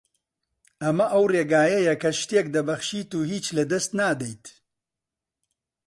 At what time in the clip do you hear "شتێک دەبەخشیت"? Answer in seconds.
2.19-3.09